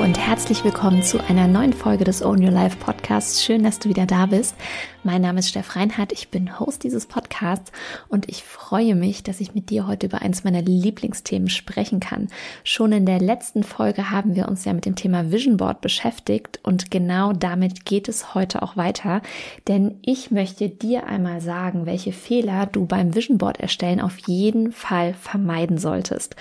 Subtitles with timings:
[0.00, 3.44] Und herzlich willkommen zu einer neuen Folge des Own Your Life Podcasts.
[3.44, 4.56] Schön, dass du wieder da bist.
[5.04, 7.70] Mein Name ist Steff Reinhardt, ich bin Host dieses Podcasts
[8.08, 12.28] und ich freue mich, dass ich mit dir heute über eins meiner Lieblingsthemen sprechen kann.
[12.64, 16.60] Schon in der letzten Folge haben wir uns ja mit dem Thema Vision Board beschäftigt
[16.62, 19.20] und genau damit geht es heute auch weiter,
[19.68, 24.72] denn ich möchte dir einmal sagen, welche Fehler du beim Vision Board erstellen auf jeden
[24.72, 26.36] Fall vermeiden solltest.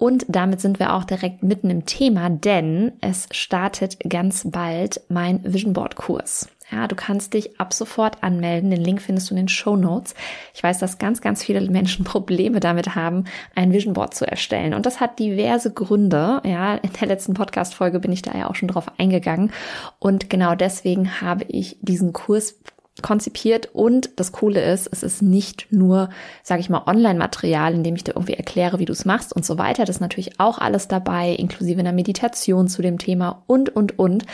[0.00, 5.40] Und damit sind wir auch direkt mitten im Thema, denn es startet ganz bald mein
[5.42, 6.48] Vision Board Kurs.
[6.70, 8.70] Ja, du kannst dich ab sofort anmelden.
[8.70, 10.14] Den Link findest du in den Show Notes.
[10.54, 13.24] Ich weiß, dass ganz, ganz viele Menschen Probleme damit haben,
[13.56, 14.72] ein Vision Board zu erstellen.
[14.72, 16.42] Und das hat diverse Gründe.
[16.44, 19.50] Ja, in der letzten Podcast Folge bin ich da ja auch schon drauf eingegangen.
[19.98, 22.54] Und genau deswegen habe ich diesen Kurs
[23.02, 26.10] konzipiert und das Coole ist, es ist nicht nur,
[26.42, 29.44] sage ich mal, Online-Material, in dem ich dir irgendwie erkläre, wie du es machst und
[29.44, 29.84] so weiter.
[29.84, 34.24] Das ist natürlich auch alles dabei, inklusive einer Meditation zu dem Thema und, und, und.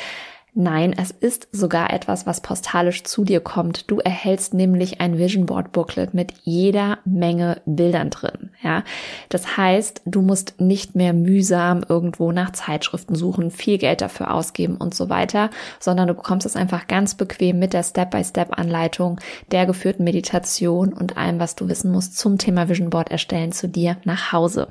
[0.57, 3.91] Nein, es ist sogar etwas, was postalisch zu dir kommt.
[3.91, 8.51] Du erhältst nämlich ein Vision Board Booklet mit jeder Menge Bildern drin.
[8.63, 8.85] Ja,
[9.31, 14.77] das heißt, du musst nicht mehr mühsam irgendwo nach Zeitschriften suchen, viel Geld dafür ausgeben
[14.77, 20.05] und so weiter, sondern du bekommst es einfach ganz bequem mit der Step-by-Step-Anleitung, der geführten
[20.05, 24.31] Meditation und allem, was du wissen musst zum Thema Vision Board erstellen zu dir nach
[24.31, 24.69] Hause.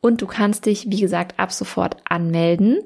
[0.00, 2.78] Und du kannst dich, wie gesagt, ab sofort anmelden.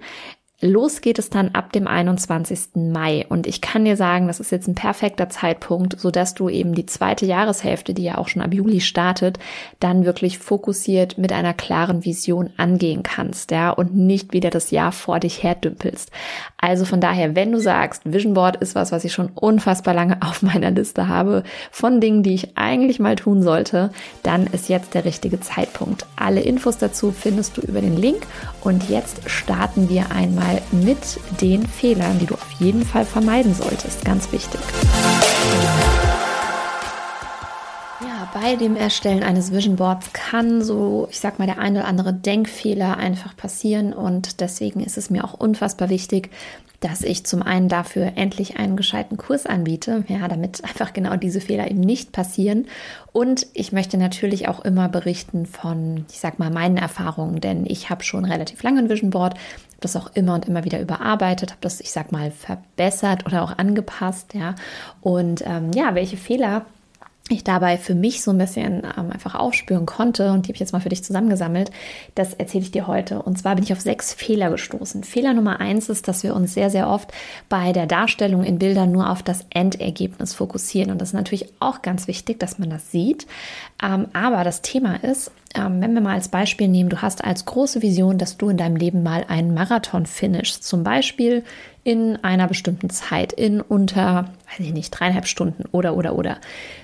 [0.66, 2.68] Los geht es dann ab dem 21.
[2.74, 6.48] Mai und ich kann dir sagen, das ist jetzt ein perfekter Zeitpunkt, so dass du
[6.48, 9.38] eben die zweite Jahreshälfte, die ja auch schon ab Juli startet,
[9.78, 14.90] dann wirklich fokussiert mit einer klaren Vision angehen kannst, ja, und nicht wieder das Jahr
[14.90, 16.10] vor dich herdümpelst.
[16.56, 20.22] Also von daher, wenn du sagst, Vision Board ist was, was ich schon unfassbar lange
[20.22, 21.42] auf meiner Liste habe
[21.72, 23.90] von Dingen, die ich eigentlich mal tun sollte,
[24.22, 26.06] dann ist jetzt der richtige Zeitpunkt.
[26.16, 28.26] Alle Infos dazu findest du über den Link
[28.62, 33.54] und jetzt starten wir einmal mal mit den Fehlern, die du auf jeden Fall vermeiden
[33.54, 34.04] solltest.
[34.04, 34.60] Ganz wichtig.
[38.00, 41.88] Ja, bei dem Erstellen eines Vision Boards kann so, ich sag mal, der eine oder
[41.88, 46.30] andere Denkfehler einfach passieren und deswegen ist es mir auch unfassbar wichtig,
[46.84, 51.40] dass ich zum einen dafür endlich einen gescheiten Kurs anbiete, ja, damit einfach genau diese
[51.40, 52.66] Fehler eben nicht passieren.
[53.10, 57.88] Und ich möchte natürlich auch immer berichten von, ich sag mal, meinen Erfahrungen, denn ich
[57.88, 59.34] habe schon relativ lange ein Vision Board,
[59.84, 63.58] das auch immer und immer wieder überarbeitet, habe das, ich sag mal, verbessert oder auch
[63.58, 64.54] angepasst, ja.
[65.00, 66.66] Und ähm, ja, welche Fehler
[67.30, 70.60] ich dabei für mich so ein bisschen ähm, einfach aufspüren konnte und die habe ich
[70.60, 71.70] jetzt mal für dich zusammengesammelt,
[72.14, 73.22] das erzähle ich dir heute.
[73.22, 75.04] Und zwar bin ich auf sechs Fehler gestoßen.
[75.04, 77.12] Fehler Nummer eins ist, dass wir uns sehr, sehr oft
[77.48, 80.90] bei der Darstellung in Bildern nur auf das Endergebnis fokussieren.
[80.90, 83.26] Und das ist natürlich auch ganz wichtig, dass man das sieht.
[83.82, 87.44] Ähm, aber das Thema ist, ähm, wenn wir mal als Beispiel nehmen, du hast als
[87.44, 90.64] große Vision, dass du in deinem Leben mal einen Marathon finishst.
[90.64, 91.44] Zum Beispiel
[91.84, 96.38] in einer bestimmten Zeit, in unter, weiß ich nicht, dreieinhalb Stunden oder, oder, oder.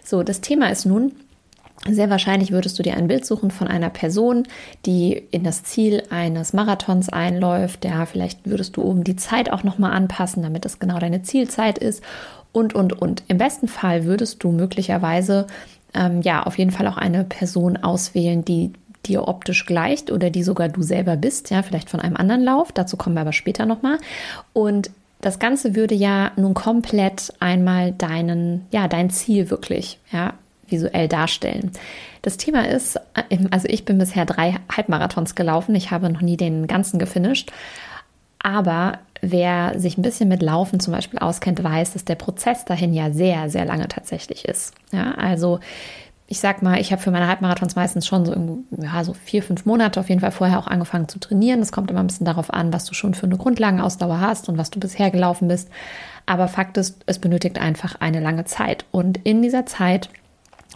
[0.05, 1.13] So, das Thema ist nun,
[1.89, 4.47] sehr wahrscheinlich würdest du dir ein Bild suchen von einer Person,
[4.85, 7.87] die in das Ziel eines Marathons einläuft.
[7.87, 11.79] Ja, vielleicht würdest du oben die Zeit auch nochmal anpassen, damit es genau deine Zielzeit
[11.79, 12.03] ist.
[12.53, 13.23] Und, und, und.
[13.29, 15.47] Im besten Fall würdest du möglicherweise
[15.95, 18.73] ähm, ja auf jeden Fall auch eine Person auswählen, die
[19.07, 22.73] dir optisch gleicht oder die sogar du selber bist, ja, vielleicht von einem anderen Lauf.
[22.73, 23.99] Dazu kommen wir aber später nochmal.
[24.53, 24.91] Und
[25.21, 30.35] das Ganze würde ja nun komplett einmal deinen, ja, dein Ziel wirklich, ja,
[30.69, 31.73] visuell darstellen.
[32.23, 35.75] Das Thema ist, äh, also ich bin bisher drei Halbmarathons gelaufen.
[35.75, 37.53] Ich habe noch nie den ganzen gefinisht.
[38.43, 42.95] Aber wer sich ein bisschen mit Laufen zum Beispiel auskennt, weiß, dass der Prozess dahin
[42.95, 44.75] ja sehr, sehr lange tatsächlich ist.
[44.93, 45.61] Ja, also
[46.33, 49.67] ich sag mal, ich habe für meine Halbmarathons meistens schon so, ja, so vier, fünf
[49.67, 51.59] Monate auf jeden Fall vorher auch angefangen zu trainieren.
[51.59, 54.57] Das kommt immer ein bisschen darauf an, was du schon für eine Grundlagenausdauer hast und
[54.57, 55.69] was du bisher gelaufen bist.
[56.27, 58.85] Aber Fakt ist, es benötigt einfach eine lange Zeit.
[58.93, 60.09] Und in dieser Zeit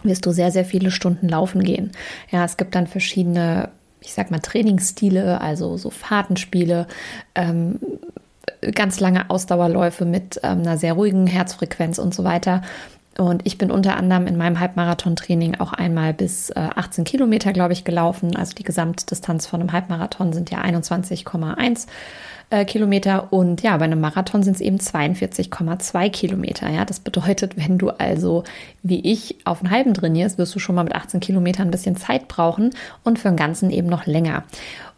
[0.03, 1.91] wirst du sehr, sehr viele Stunden laufen gehen.
[2.31, 3.69] Ja, es gibt dann verschiedene,
[4.05, 6.87] ich sag mal, Trainingsstile, also so Fahrtenspiele,
[7.33, 7.79] ähm,
[8.73, 12.61] ganz lange Ausdauerläufe mit ähm, einer sehr ruhigen Herzfrequenz und so weiter.
[13.17, 17.73] Und ich bin unter anderem in meinem Halbmarathon-Training auch einmal bis äh, 18 Kilometer, glaube
[17.73, 18.35] ich, gelaufen.
[18.35, 21.87] Also die Gesamtdistanz von einem Halbmarathon sind ja 21,1
[22.49, 23.31] äh, Kilometer.
[23.31, 26.69] Und ja, bei einem Marathon sind es eben 42,2 Kilometer.
[26.69, 28.43] Ja, das bedeutet, wenn du also
[28.83, 31.95] wie ich auf einen halben trainierst, wirst du schon mal mit 18 Kilometern ein bisschen
[31.95, 32.71] Zeit brauchen
[33.03, 34.43] und für den ganzen eben noch länger.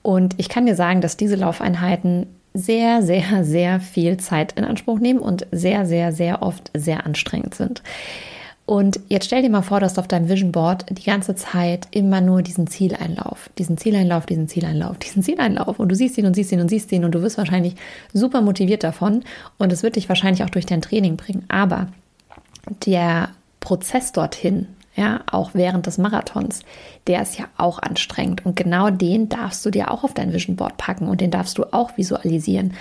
[0.01, 4.99] Und ich kann dir sagen, dass diese Laufeinheiten sehr, sehr, sehr viel Zeit in Anspruch
[4.99, 7.83] nehmen und sehr, sehr, sehr oft sehr anstrengend sind.
[8.67, 11.87] Und jetzt stell dir mal vor, du hast auf deinem Vision Board die ganze Zeit
[11.91, 15.79] immer nur diesen Zieleinlauf, diesen Zieleinlauf, diesen Zieleinlauf, diesen Zieleinlauf.
[15.79, 17.75] Und du siehst ihn und siehst ihn und siehst ihn und du wirst wahrscheinlich
[18.11, 19.23] super motiviert davon.
[19.57, 21.45] Und es wird dich wahrscheinlich auch durch dein Training bringen.
[21.47, 21.87] Aber
[22.85, 23.29] der
[23.61, 24.67] Prozess dorthin,
[24.97, 26.59] ja, auch während des Marathons,
[27.07, 28.45] der ist ja auch anstrengend.
[28.45, 31.57] Und genau den darfst du dir auch auf dein Vision Board packen und den darfst
[31.57, 32.73] du auch visualisieren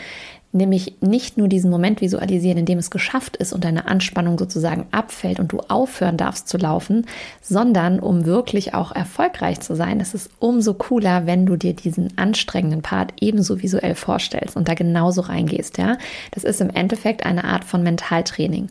[0.56, 4.86] nämlich nicht nur diesen Moment visualisieren, in dem es geschafft ist und deine Anspannung sozusagen
[4.90, 7.06] abfällt und du aufhören darfst zu laufen,
[7.40, 12.16] sondern um wirklich auch erfolgreich zu sein, ist es umso cooler, wenn du dir diesen
[12.18, 15.98] anstrengenden Part ebenso visuell vorstellst und da genauso reingehst, ja.
[16.32, 18.68] Das ist im Endeffekt eine Art von Mentaltraining.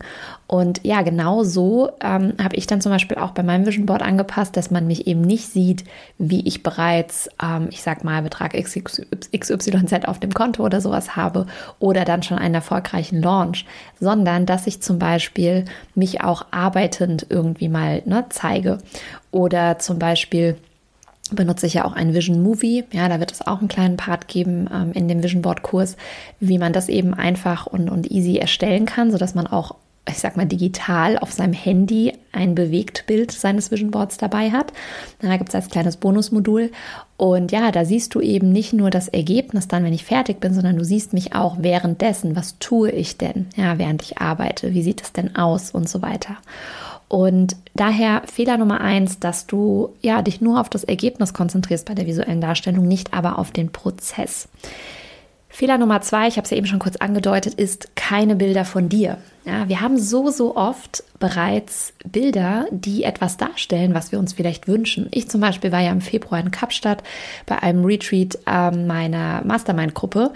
[0.48, 4.04] Und ja, genau so ähm, habe ich dann zum Beispiel auch bei meinem Vision Board
[4.04, 5.84] angepasst, dass man mich eben nicht sieht,
[6.20, 11.48] wie ich bereits, ähm, ich sag mal, Betrag XYZ auf dem Konto oder sowas habe
[11.80, 13.66] oder dann schon einen erfolgreichen Launch,
[14.00, 15.66] sondern dass ich zum Beispiel
[15.96, 18.78] mich auch arbeitend irgendwie mal ne, zeige
[19.32, 20.58] oder zum Beispiel
[21.32, 22.84] benutze ich ja auch einen Vision Movie.
[22.92, 25.98] Ja, da wird es auch einen kleinen Part geben ähm, in dem Vision Board Kurs,
[26.40, 29.76] wie man das eben einfach und, und easy erstellen kann, sodass man auch
[30.08, 34.72] ich sag mal, digital auf seinem Handy ein Bewegtbild seines Vision Boards dabei hat.
[35.20, 36.72] Da gibt es als kleines Bonusmodul.
[37.18, 40.54] Und ja, da siehst du eben nicht nur das Ergebnis dann, wenn ich fertig bin,
[40.54, 42.36] sondern du siehst mich auch währenddessen.
[42.36, 44.74] Was tue ich denn, ja, während ich arbeite?
[44.74, 46.38] Wie sieht es denn aus und so weiter?
[47.08, 51.94] Und daher Fehler Nummer eins, dass du ja dich nur auf das Ergebnis konzentrierst bei
[51.96, 54.50] der visuellen Darstellung, nicht aber auf den Prozess.
[55.56, 58.90] Fehler Nummer zwei, ich habe es ja eben schon kurz angedeutet, ist keine Bilder von
[58.90, 59.20] dir.
[59.46, 64.68] Ja, wir haben so, so oft bereits Bilder, die etwas darstellen, was wir uns vielleicht
[64.68, 65.08] wünschen.
[65.12, 67.04] Ich zum Beispiel war ja im Februar in Kapstadt
[67.46, 70.34] bei einem Retreat äh, meiner Mastermind-Gruppe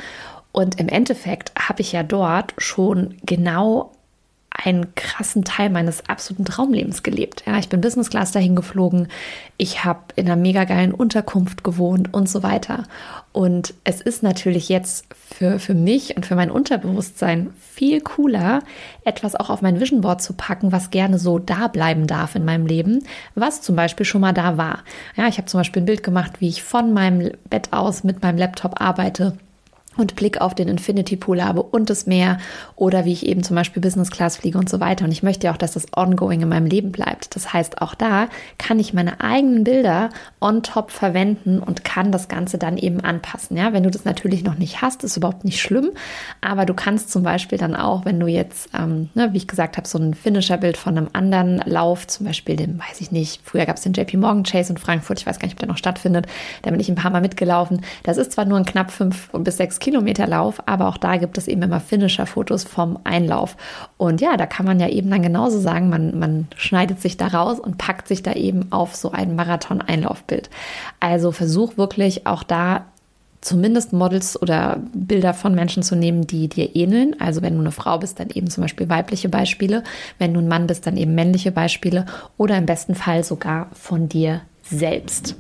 [0.53, 3.91] und im Endeffekt habe ich ja dort schon genau
[4.63, 7.43] einen krassen Teil meines absoluten Traumlebens gelebt.
[7.45, 9.07] Ja, ich bin Business Class dahin geflogen,
[9.57, 12.83] ich habe in einer mega geilen Unterkunft gewohnt und so weiter.
[13.31, 18.63] Und es ist natürlich jetzt für, für mich und für mein Unterbewusstsein viel cooler,
[19.05, 22.45] etwas auch auf mein Vision Board zu packen, was gerne so da bleiben darf in
[22.45, 23.03] meinem Leben,
[23.35, 24.79] was zum Beispiel schon mal da war.
[25.15, 28.21] Ja, ich habe zum Beispiel ein Bild gemacht, wie ich von meinem Bett aus mit
[28.21, 29.37] meinem Laptop arbeite
[29.99, 32.37] und Blick auf den Infinity Pool habe und das Meer
[32.75, 35.05] oder wie ich eben zum Beispiel Business Class fliege und so weiter.
[35.05, 37.35] Und ich möchte ja auch, dass das ongoing in meinem Leben bleibt.
[37.35, 40.09] Das heißt, auch da kann ich meine eigenen Bilder
[40.41, 43.57] on top verwenden und kann das Ganze dann eben anpassen.
[43.57, 45.91] Ja, wenn du das natürlich noch nicht hast, ist überhaupt nicht schlimm.
[46.41, 49.77] Aber du kannst zum Beispiel dann auch, wenn du jetzt, ähm, ne, wie ich gesagt
[49.77, 53.65] habe, so ein Finisher-Bild von einem anderen Lauf, zum Beispiel dem, weiß ich nicht, früher
[53.65, 55.77] gab es den JP Morgan Chase in Frankfurt, ich weiß gar nicht, ob der noch
[55.77, 56.27] stattfindet,
[56.61, 57.81] da bin ich ein paar Mal mitgelaufen.
[58.03, 61.37] Das ist zwar nur ein knapp fünf bis sechs Kilometer Lauf, aber auch da gibt
[61.37, 63.55] es eben immer Finisher-Fotos vom Einlauf.
[63.97, 67.27] Und ja, da kann man ja eben dann genauso sagen, man, man schneidet sich da
[67.27, 70.49] raus und packt sich da eben auf so ein Marathon-Einlaufbild.
[70.99, 72.85] Also versuch wirklich auch da
[73.41, 77.15] zumindest Models oder Bilder von Menschen zu nehmen, die dir ähneln.
[77.19, 79.83] Also wenn du eine Frau bist, dann eben zum Beispiel weibliche Beispiele.
[80.17, 82.05] Wenn du ein Mann bist, dann eben männliche Beispiele
[82.37, 85.35] oder im besten Fall sogar von dir selbst.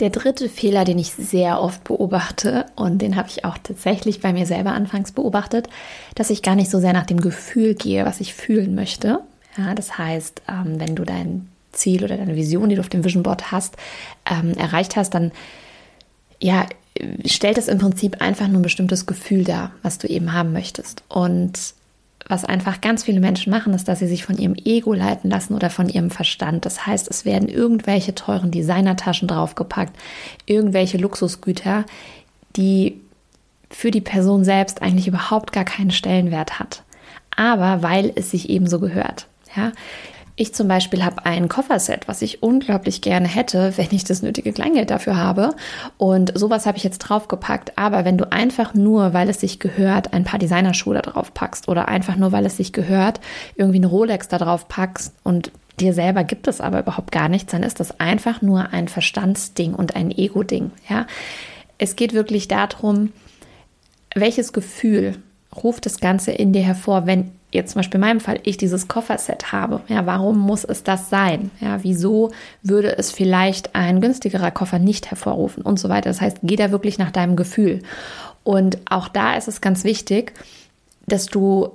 [0.00, 4.32] Der dritte Fehler, den ich sehr oft beobachte, und den habe ich auch tatsächlich bei
[4.32, 5.68] mir selber anfangs beobachtet,
[6.14, 9.20] dass ich gar nicht so sehr nach dem Gefühl gehe, was ich fühlen möchte.
[9.58, 13.04] Ja, das heißt, ähm, wenn du dein Ziel oder deine Vision, die du auf dem
[13.04, 13.76] Vision Board hast,
[14.28, 15.32] ähm, erreicht hast, dann
[16.40, 16.66] ja,
[17.26, 21.02] stellt es im Prinzip einfach nur ein bestimmtes Gefühl dar, was du eben haben möchtest.
[21.08, 21.74] Und
[22.30, 25.54] was einfach ganz viele Menschen machen, ist, dass sie sich von ihrem Ego leiten lassen
[25.54, 26.64] oder von ihrem Verstand.
[26.64, 29.96] Das heißt, es werden irgendwelche teuren Designertaschen draufgepackt,
[30.46, 31.84] irgendwelche Luxusgüter,
[32.56, 33.00] die
[33.70, 36.82] für die Person selbst eigentlich überhaupt gar keinen Stellenwert hat.
[37.36, 39.26] Aber weil es sich eben so gehört.
[39.56, 39.72] Ja,
[40.40, 44.54] ich zum Beispiel habe ein Kofferset, was ich unglaublich gerne hätte, wenn ich das nötige
[44.54, 45.54] Kleingeld dafür habe.
[45.98, 47.76] Und sowas habe ich jetzt draufgepackt.
[47.76, 51.68] Aber wenn du einfach nur, weil es sich gehört, ein paar Designerschuhe da drauf packst
[51.68, 53.20] oder einfach nur, weil es sich gehört,
[53.54, 57.52] irgendwie eine Rolex da drauf packst und dir selber gibt es aber überhaupt gar nichts,
[57.52, 60.70] dann ist das einfach nur ein Verstandsding und ein Ego-Ding.
[60.88, 61.06] Ja,
[61.76, 63.12] es geht wirklich darum,
[64.14, 65.16] welches Gefühl
[65.62, 68.88] ruft das Ganze in dir hervor, wenn jetzt zum Beispiel in meinem Fall ich dieses
[68.88, 71.50] Kofferset habe, ja, warum muss es das sein?
[71.60, 72.30] Ja, wieso
[72.62, 76.10] würde es vielleicht ein günstigerer Koffer nicht hervorrufen und so weiter?
[76.10, 77.82] Das heißt, geh da wirklich nach deinem Gefühl.
[78.44, 80.32] Und auch da ist es ganz wichtig,
[81.06, 81.72] dass du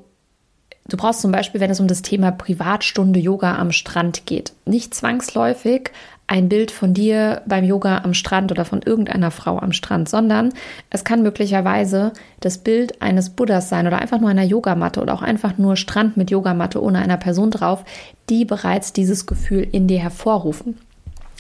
[0.88, 4.94] Du brauchst zum Beispiel, wenn es um das Thema Privatstunde Yoga am Strand geht, nicht
[4.94, 5.90] zwangsläufig
[6.28, 10.54] ein Bild von dir beim Yoga am Strand oder von irgendeiner Frau am Strand, sondern
[10.90, 15.22] es kann möglicherweise das Bild eines Buddhas sein oder einfach nur einer Yogamatte oder auch
[15.22, 17.86] einfach nur Strand mit Yogamatte ohne einer Person drauf,
[18.30, 20.78] die bereits dieses Gefühl in dir hervorrufen.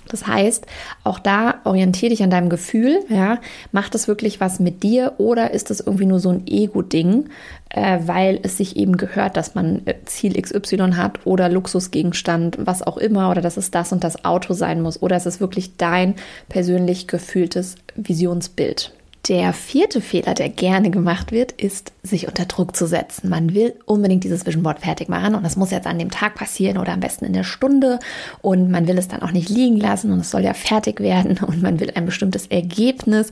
[0.09, 0.65] Das heißt,
[1.03, 3.39] auch da orientiere dich an deinem Gefühl, ja,
[3.71, 7.29] macht es wirklich was mit dir oder ist es irgendwie nur so ein Ego-Ding,
[7.69, 12.83] äh, weil es sich eben gehört, dass man äh, Ziel XY hat oder Luxusgegenstand, was
[12.83, 15.77] auch immer, oder dass es das und das Auto sein muss, oder es ist wirklich
[15.77, 16.15] dein
[16.50, 18.93] persönlich gefühltes Visionsbild.
[19.27, 23.27] Der vierte Fehler, der gerne gemacht wird, ist, sich unter Druck zu setzen.
[23.27, 26.36] Man will unbedingt dieses Vision Board fertig machen und das muss jetzt an dem Tag
[26.36, 28.00] passieren oder am besten in der Stunde
[28.44, 31.39] und man will es dann auch nicht liegen lassen und es soll ja fertig werden
[31.48, 33.32] und man will ein bestimmtes Ergebnis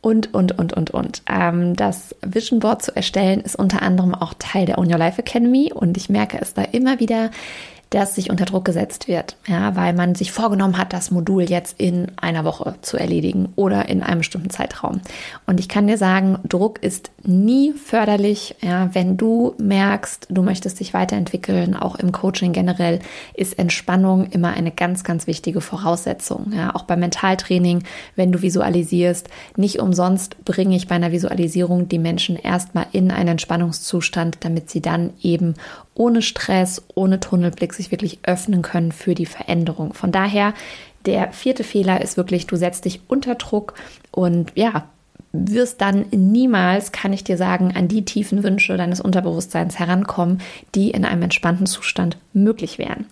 [0.00, 1.22] und, und, und, und, und.
[1.28, 5.20] Ähm, das Vision Board zu erstellen ist unter anderem auch Teil der Own Your Life
[5.20, 7.30] Academy und ich merke es da immer wieder,
[7.92, 11.78] dass sich unter Druck gesetzt wird, ja, weil man sich vorgenommen hat, das Modul jetzt
[11.78, 15.02] in einer Woche zu erledigen oder in einem bestimmten Zeitraum.
[15.46, 20.80] Und ich kann dir sagen, Druck ist nie förderlich, ja, wenn du merkst, du möchtest
[20.80, 23.00] dich weiterentwickeln, auch im Coaching generell
[23.34, 27.84] ist Entspannung immer eine ganz, ganz wichtige Voraussetzung, ja, auch beim Mentaltraining,
[28.16, 33.32] wenn du visualisierst, nicht umsonst bringe ich bei einer Visualisierung die Menschen erstmal in einen
[33.32, 35.54] Entspannungszustand, damit sie dann eben
[35.94, 39.92] ohne Stress, ohne Tunnelblick sich wirklich öffnen können für die Veränderung.
[39.92, 40.54] Von daher,
[41.06, 43.74] der vierte Fehler ist wirklich, du setzt dich unter Druck
[44.10, 44.84] und ja,
[45.32, 50.40] wirst dann niemals, kann ich dir sagen, an die tiefen Wünsche deines Unterbewusstseins herankommen,
[50.74, 53.06] die in einem entspannten Zustand möglich wären.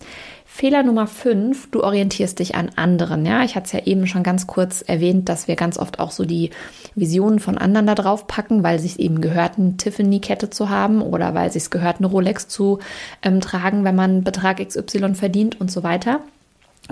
[0.53, 3.25] Fehler Nummer fünf, du orientierst dich an anderen.
[3.25, 6.11] Ja, ich hatte es ja eben schon ganz kurz erwähnt, dass wir ganz oft auch
[6.11, 6.49] so die
[6.93, 11.33] Visionen von anderen da drauf packen, weil sich eben gehört, eine Tiffany-Kette zu haben oder
[11.33, 12.79] weil sich gehört, eine Rolex zu
[13.23, 16.19] ähm, tragen, wenn man Betrag XY verdient und so weiter.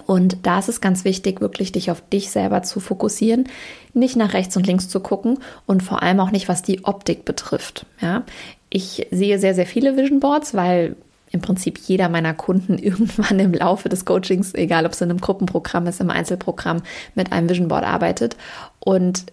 [0.05, 3.49] Und da ist es ganz wichtig, wirklich dich auf dich selber zu fokussieren,
[3.93, 5.37] nicht nach rechts und links zu gucken
[5.67, 7.85] und vor allem auch nicht, was die Optik betrifft.
[7.99, 8.23] Ja,
[8.69, 10.95] ich sehe sehr, sehr viele Vision Boards, weil
[11.31, 15.21] im Prinzip jeder meiner Kunden irgendwann im Laufe des Coachings, egal ob es in einem
[15.21, 16.81] Gruppenprogramm ist, im Einzelprogramm,
[17.15, 18.36] mit einem Vision Board arbeitet.
[18.79, 19.25] Und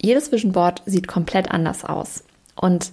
[0.00, 2.24] jedes Vision Board sieht komplett anders aus.
[2.54, 2.92] Und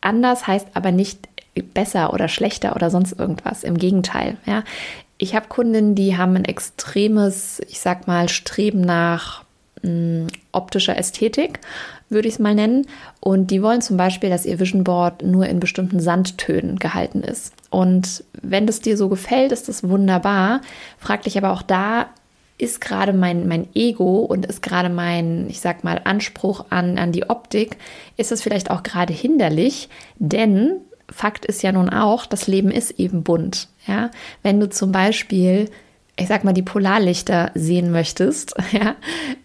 [0.00, 1.28] anders heißt aber nicht
[1.72, 3.64] besser oder schlechter oder sonst irgendwas.
[3.64, 4.36] Im Gegenteil.
[4.44, 4.64] Ja.
[5.18, 9.43] Ich habe Kundinnen, die haben ein extremes, ich sag mal, Streben nach
[9.84, 11.60] mh, hm, optischer Ästhetik
[12.10, 12.86] würde ich es mal nennen.
[13.20, 17.54] Und die wollen zum Beispiel, dass ihr Vision Board nur in bestimmten Sandtönen gehalten ist.
[17.70, 20.60] Und wenn das dir so gefällt, ist das wunderbar.
[20.98, 22.06] Frag dich aber auch da,
[22.56, 27.10] ist gerade mein, mein Ego und ist gerade mein, ich sag mal, Anspruch an, an
[27.10, 27.78] die Optik,
[28.16, 29.88] ist es vielleicht auch gerade hinderlich,
[30.18, 30.76] denn
[31.10, 33.68] Fakt ist ja nun auch, das Leben ist eben bunt.
[33.86, 34.10] Ja,
[34.42, 35.68] wenn du zum Beispiel
[36.16, 38.96] ich sag mal, die Polarlichter sehen möchtest, ja,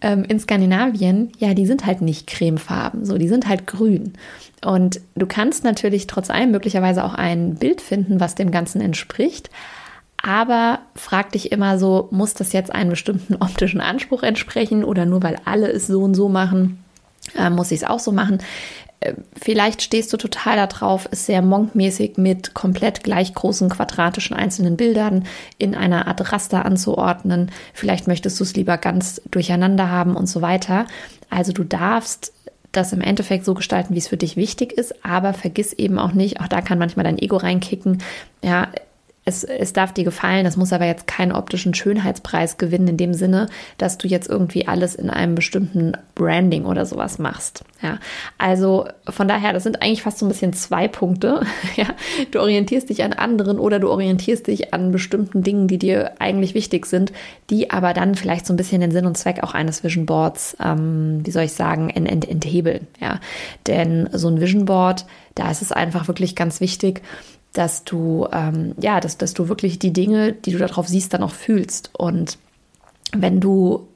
[0.01, 4.13] ähm, in Skandinavien, ja, die sind halt nicht cremefarben, so, die sind halt grün.
[4.63, 9.49] Und du kannst natürlich trotz allem möglicherweise auch ein Bild finden, was dem Ganzen entspricht.
[10.21, 15.23] Aber frag dich immer so, muss das jetzt einem bestimmten optischen Anspruch entsprechen oder nur
[15.23, 16.83] weil alle es so und so machen,
[17.37, 18.39] äh, muss ich es auch so machen?
[19.41, 25.25] Vielleicht stehst du total darauf, es sehr monkmäßig mit komplett gleich großen quadratischen einzelnen Bildern
[25.57, 27.51] in einer Art Raster anzuordnen.
[27.73, 30.85] Vielleicht möchtest du es lieber ganz durcheinander haben und so weiter.
[31.29, 32.33] Also du darfst
[32.71, 36.11] das im Endeffekt so gestalten, wie es für dich wichtig ist, aber vergiss eben auch
[36.11, 38.03] nicht, auch da kann manchmal dein Ego reinkicken.
[38.43, 38.67] Ja,
[39.29, 43.13] es, es darf dir gefallen, das muss aber jetzt keinen optischen Schönheitspreis gewinnen, in dem
[43.13, 47.63] Sinne, dass du jetzt irgendwie alles in einem bestimmten Branding oder sowas machst.
[47.81, 47.99] Ja,
[48.37, 51.41] also von daher, das sind eigentlich fast so ein bisschen zwei Punkte.
[51.75, 51.85] Ja,
[52.31, 56.53] du orientierst dich an anderen oder du orientierst dich an bestimmten Dingen, die dir eigentlich
[56.53, 57.13] wichtig sind,
[57.49, 60.57] die aber dann vielleicht so ein bisschen den Sinn und Zweck auch eines Vision Boards,
[60.61, 62.87] ähm, wie soll ich sagen, ent ent enthebeln.
[62.99, 63.19] Ja,
[63.67, 65.05] denn so ein Vision Board,
[65.35, 67.01] da ist es einfach wirklich ganz wichtig,
[67.53, 71.23] dass du, ähm, ja, dass, dass du wirklich die Dinge, die du darauf siehst, dann
[71.23, 71.91] auch fühlst.
[71.93, 72.37] Und
[73.11, 73.87] wenn du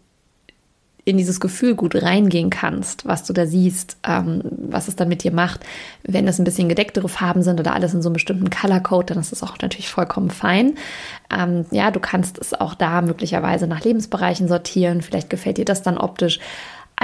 [1.05, 5.23] in dieses Gefühl gut reingehen kannst, was du da siehst, ähm, was es dann mit
[5.23, 5.61] dir macht.
[6.03, 9.07] Wenn es ein bisschen gedecktere Farben sind oder alles in so einem bestimmten Color Code,
[9.07, 10.75] dann ist das auch natürlich vollkommen fein.
[11.29, 15.01] Ähm, ja, du kannst es auch da möglicherweise nach Lebensbereichen sortieren.
[15.01, 16.39] Vielleicht gefällt dir das dann optisch.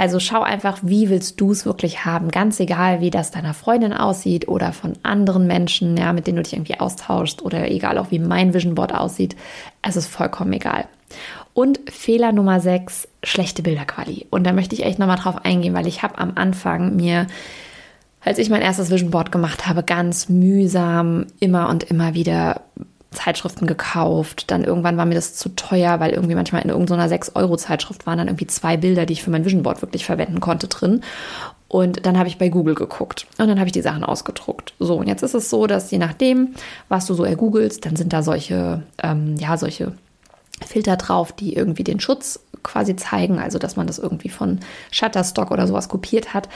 [0.00, 3.92] Also schau einfach, wie willst du es wirklich haben, ganz egal, wie das deiner Freundin
[3.92, 8.10] aussieht oder von anderen Menschen, ja, mit denen du dich irgendwie austauschst oder egal auch
[8.10, 9.36] wie mein Vision Board aussieht.
[9.82, 10.86] Es ist vollkommen egal.
[11.52, 14.26] Und Fehler Nummer 6, schlechte Bilderquali.
[14.30, 17.26] Und da möchte ich echt nochmal drauf eingehen, weil ich habe am Anfang mir
[18.22, 22.62] als ich mein erstes Vision Board gemacht habe, ganz mühsam immer und immer wieder
[23.10, 24.50] Zeitschriften gekauft.
[24.50, 28.28] Dann irgendwann war mir das zu teuer, weil irgendwie manchmal in irgendeiner 6-Euro-Zeitschrift waren dann
[28.28, 31.02] irgendwie zwei Bilder, die ich für mein Vision Board wirklich verwenden konnte, drin.
[31.68, 34.74] Und dann habe ich bei Google geguckt und dann habe ich die Sachen ausgedruckt.
[34.80, 36.54] So, und jetzt ist es so, dass je nachdem,
[36.88, 39.92] was du so ergoogelst, dann sind da solche, ähm, ja, solche
[40.66, 45.50] Filter drauf, die irgendwie den Schutz quasi zeigen, also dass man das irgendwie von Shutterstock
[45.50, 46.48] oder sowas kopiert hat.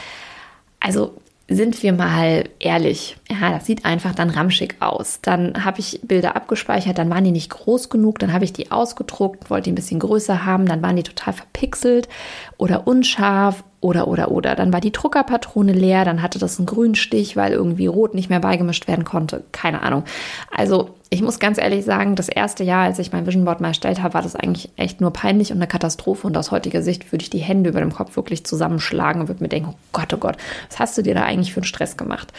[0.80, 1.14] Also
[1.48, 5.20] sind wir mal ehrlich, ja, das sieht einfach dann ramschig aus.
[5.20, 8.70] Dann habe ich Bilder abgespeichert, dann waren die nicht groß genug, dann habe ich die
[8.70, 12.08] ausgedruckt, wollte die ein bisschen größer haben, dann waren die total verpixelt
[12.56, 14.54] oder unscharf oder, oder, oder.
[14.54, 18.30] Dann war die Druckerpatrone leer, dann hatte das einen grünen Stich, weil irgendwie rot nicht
[18.30, 19.44] mehr beigemischt werden konnte.
[19.52, 20.04] Keine Ahnung.
[20.50, 23.68] Also, ich muss ganz ehrlich sagen, das erste Jahr, als ich mein Vision Board mal
[23.68, 26.26] erstellt habe, war das eigentlich echt nur peinlich und eine Katastrophe.
[26.26, 29.42] Und aus heutiger Sicht würde ich die Hände über dem Kopf wirklich zusammenschlagen und würde
[29.42, 30.38] mir denken, oh Gott, oh Gott,
[30.70, 32.32] was hast du dir da eigentlich für einen Stress gemacht?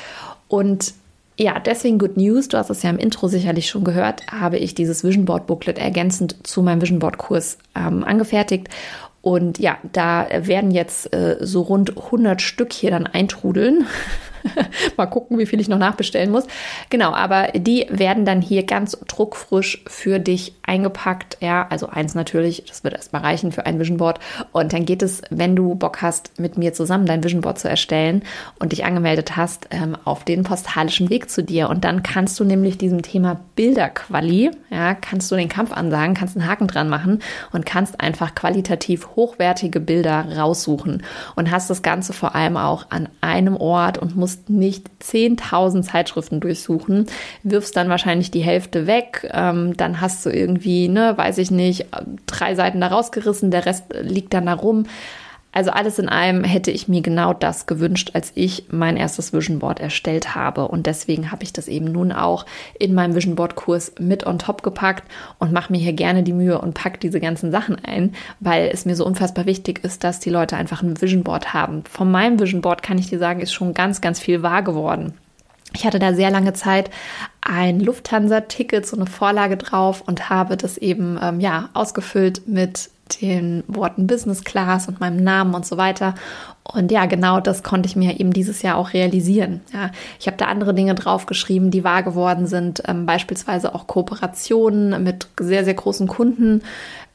[0.48, 0.96] Und
[1.38, 2.48] ja, deswegen Good News.
[2.48, 5.78] Du hast es ja im Intro sicherlich schon gehört, habe ich dieses Vision Board Booklet
[5.78, 8.70] ergänzend zu meinem Vision Board Kurs ähm, angefertigt.
[9.26, 13.88] Und ja, da werden jetzt äh, so rund 100 Stück hier dann eintrudeln.
[14.98, 16.46] Mal gucken, wie viel ich noch nachbestellen muss.
[16.90, 21.38] Genau, aber die werden dann hier ganz druckfrisch für dich eingepackt.
[21.42, 24.20] Ja, also eins natürlich, das wird erstmal reichen für ein Vision Board.
[24.52, 27.70] Und dann geht es, wenn du Bock hast, mit mir zusammen dein Vision Board zu
[27.70, 28.24] erstellen
[28.60, 31.70] und dich angemeldet hast, ähm, auf den postalischen Weg zu dir.
[31.70, 36.38] Und dann kannst du nämlich diesem Thema Bilderquali, ja, kannst du den Kampf ansagen, kannst
[36.38, 37.20] einen Haken dran machen
[37.52, 41.04] und kannst einfach qualitativ hochwertige Bilder raussuchen
[41.36, 45.84] und hast das Ganze vor allem auch an einem Ort und musst musst nicht 10.000
[45.84, 47.08] Zeitschriften durchsuchen,
[47.44, 51.86] wirfst dann wahrscheinlich die Hälfte weg, ähm, dann hast du irgendwie, ne, weiß ich nicht,
[52.26, 54.86] drei Seiten da rausgerissen, der Rest liegt dann da rum.
[55.56, 59.60] Also alles in allem hätte ich mir genau das gewünscht, als ich mein erstes Vision
[59.60, 60.68] Board erstellt habe.
[60.68, 62.46] Und deswegen habe ich das eben nun auch
[62.78, 65.10] in meinem Vision Board Kurs mit on top gepackt
[65.40, 68.84] und mache mir hier gerne die Mühe und pack diese ganzen Sachen ein, weil es
[68.84, 71.86] mir so unfassbar wichtig ist, dass die Leute einfach ein Vision Board haben.
[71.90, 75.14] Von meinem Vision Board kann ich dir sagen, ist schon ganz, ganz viel wahr geworden.
[75.74, 76.90] Ich hatte da sehr lange Zeit
[77.40, 82.90] ein Lufthansa-Ticket, so eine Vorlage drauf und habe das eben ähm, ja ausgefüllt mit
[83.22, 86.16] den Worten Business Class und meinem Namen und so weiter.
[86.64, 89.62] Und ja, genau das konnte ich mir eben dieses Jahr auch realisieren.
[89.72, 95.04] Ja, ich habe da andere Dinge draufgeschrieben, die wahr geworden sind, ähm, beispielsweise auch Kooperationen
[95.04, 96.64] mit sehr, sehr großen Kunden.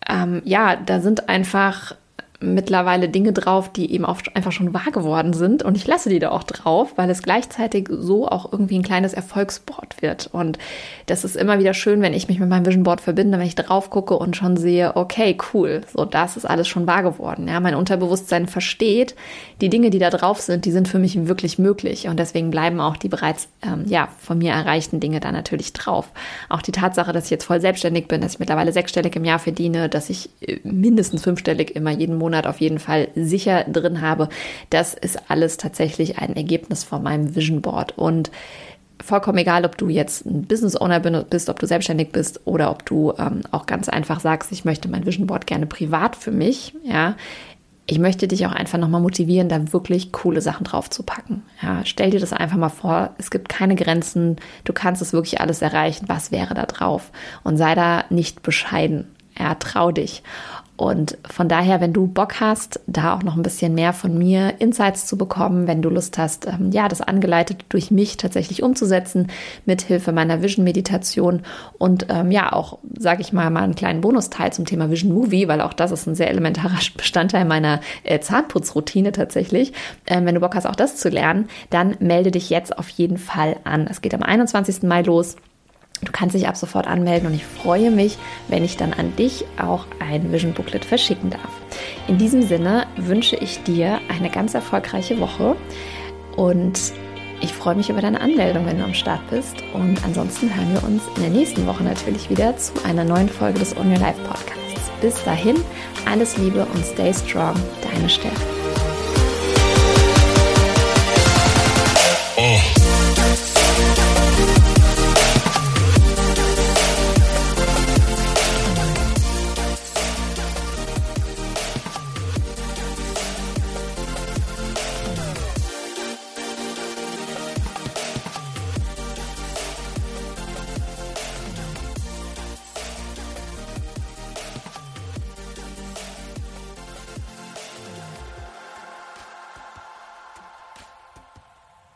[0.09, 1.95] Ähm, ja, da sind einfach
[2.41, 5.63] mittlerweile Dinge drauf, die eben auch einfach schon wahr geworden sind.
[5.63, 9.13] Und ich lasse die da auch drauf, weil es gleichzeitig so auch irgendwie ein kleines
[9.13, 10.31] Erfolgsboard wird.
[10.33, 10.59] Und
[11.05, 13.57] das ist immer wieder schön, wenn ich mich mit meinem Vision Board verbinde, wenn ich
[13.57, 17.47] drauf gucke und schon sehe, okay, cool, so das ist alles schon wahr geworden.
[17.47, 19.15] Ja, mein Unterbewusstsein versteht,
[19.61, 22.09] die Dinge, die da drauf sind, die sind für mich wirklich möglich.
[22.09, 26.09] Und deswegen bleiben auch die bereits ähm, ja, von mir erreichten Dinge da natürlich drauf.
[26.49, 29.39] Auch die Tatsache, dass ich jetzt voll selbstständig bin, dass ich mittlerweile sechsstellig im Jahr
[29.39, 34.01] verdiene, dass ich äh, mindestens fünfstellig immer jeden Monat Monat auf jeden Fall sicher drin
[34.01, 34.29] habe.
[34.71, 37.99] Das ist alles tatsächlich ein Ergebnis von meinem Vision Board.
[37.99, 38.31] Und
[39.03, 42.87] vollkommen egal, ob du jetzt ein Business Owner bist, ob du selbstständig bist oder ob
[42.87, 46.75] du ähm, auch ganz einfach sagst, ich möchte mein Vision Board gerne privat für mich,
[46.85, 47.17] ja.
[47.87, 51.43] Ich möchte dich auch einfach nochmal motivieren, da wirklich coole Sachen drauf zu packen.
[51.61, 53.11] Ja, stell dir das einfach mal vor.
[53.19, 54.37] Es gibt keine Grenzen.
[54.63, 56.05] Du kannst es wirklich alles erreichen.
[56.09, 57.11] Was wäre da drauf?
[57.43, 59.09] Und sei da nicht bescheiden.
[59.37, 60.23] Ja, trau dich.
[60.81, 64.55] Und von daher, wenn du Bock hast, da auch noch ein bisschen mehr von mir
[64.61, 69.27] Insights zu bekommen, wenn du Lust hast, ähm, ja, das angeleitet durch mich tatsächlich umzusetzen,
[69.67, 71.43] mithilfe meiner Vision Meditation
[71.77, 75.49] und ähm, ja, auch, sage ich mal, mal einen kleinen Bonusteil zum Thema Vision Movie,
[75.49, 79.75] weil auch das ist ein sehr elementarer Bestandteil meiner äh, Zahnputzroutine tatsächlich.
[80.07, 83.19] Ähm, wenn du Bock hast, auch das zu lernen, dann melde dich jetzt auf jeden
[83.19, 83.87] Fall an.
[83.87, 84.85] Es geht am 21.
[84.85, 85.37] Mai los.
[86.03, 88.17] Du kannst dich ab sofort anmelden und ich freue mich,
[88.49, 91.51] wenn ich dann an dich auch ein Vision Booklet verschicken darf.
[92.09, 95.57] In diesem Sinne wünsche ich dir eine ganz erfolgreiche Woche
[96.37, 96.79] und
[97.43, 99.57] ich freue mich über deine Anmeldung, wenn du am Start bist.
[99.73, 103.59] Und ansonsten hören wir uns in der nächsten Woche natürlich wieder zu einer neuen Folge
[103.59, 104.91] des On Your Life Podcasts.
[105.01, 105.57] Bis dahin,
[106.05, 108.90] alles Liebe und stay strong, deine Steffi.